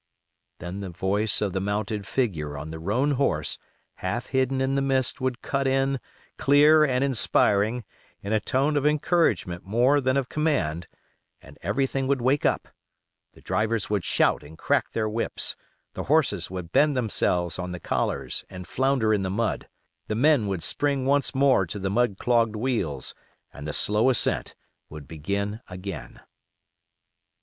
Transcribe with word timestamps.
Then 0.57 0.79
the 0.79 0.89
voice 0.89 1.41
of 1.43 1.53
the 1.53 1.59
mounted 1.59 2.07
figure 2.07 2.57
on 2.57 2.71
the 2.71 2.79
roan 2.79 3.11
horse 3.11 3.59
half 3.97 4.25
hidden 4.25 4.59
in 4.59 4.73
the 4.73 4.81
mist 4.81 5.21
would 5.21 5.43
cut 5.43 5.67
in, 5.67 5.99
clear 6.39 6.83
and 6.83 7.03
inspiring, 7.03 7.83
in 8.23 8.33
a 8.33 8.39
tone 8.39 8.75
of 8.77 8.85
encouragement 8.87 9.63
more 9.63 10.01
than 10.01 10.17
of 10.17 10.27
command, 10.27 10.87
and 11.39 11.59
everything 11.61 12.07
would 12.07 12.19
wake 12.19 12.47
up: 12.47 12.67
the 13.33 13.41
drivers 13.41 13.91
would 13.91 14.03
shout 14.03 14.41
and 14.41 14.57
crack 14.57 14.89
their 14.89 15.07
whips; 15.07 15.55
the 15.93 16.05
horses 16.05 16.49
would 16.49 16.71
bend 16.71 16.97
themselves 16.97 17.59
on 17.59 17.71
the 17.71 17.79
collars 17.79 18.43
and 18.49 18.67
flounder 18.67 19.13
in 19.13 19.21
the 19.21 19.29
mud; 19.29 19.69
the 20.07 20.15
men 20.15 20.47
would 20.47 20.63
spring 20.63 21.05
once 21.05 21.35
more 21.35 21.67
to 21.67 21.77
the 21.77 21.91
mud 21.91 22.15
clogged 22.17 22.55
wheels, 22.55 23.13
and 23.53 23.67
the 23.67 23.71
slow 23.71 24.09
ascent 24.09 24.55
would 24.89 25.07
begin 25.07 25.61
again. 25.67 26.21